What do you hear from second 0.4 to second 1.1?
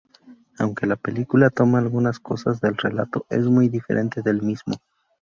Aunque la